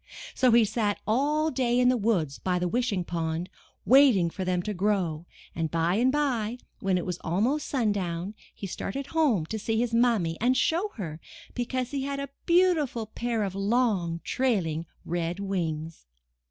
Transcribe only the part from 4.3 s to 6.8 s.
for them to grow, and, by and by,